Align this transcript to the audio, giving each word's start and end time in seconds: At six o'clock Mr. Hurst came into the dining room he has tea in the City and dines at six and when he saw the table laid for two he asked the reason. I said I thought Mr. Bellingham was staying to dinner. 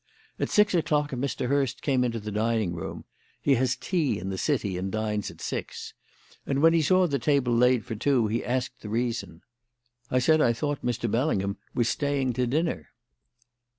At 0.39 0.49
six 0.49 0.73
o'clock 0.73 1.11
Mr. 1.11 1.47
Hurst 1.47 1.83
came 1.83 2.03
into 2.03 2.19
the 2.19 2.31
dining 2.31 2.73
room 2.73 3.05
he 3.39 3.53
has 3.53 3.75
tea 3.75 4.17
in 4.17 4.29
the 4.29 4.35
City 4.39 4.75
and 4.75 4.91
dines 4.91 5.29
at 5.29 5.39
six 5.41 5.93
and 6.43 6.59
when 6.63 6.73
he 6.73 6.81
saw 6.81 7.05
the 7.05 7.19
table 7.19 7.53
laid 7.53 7.85
for 7.85 7.93
two 7.93 8.25
he 8.25 8.43
asked 8.43 8.81
the 8.81 8.89
reason. 8.89 9.43
I 10.09 10.17
said 10.17 10.41
I 10.41 10.53
thought 10.53 10.81
Mr. 10.81 11.05
Bellingham 11.11 11.57
was 11.75 11.87
staying 11.87 12.33
to 12.33 12.47
dinner. 12.47 12.89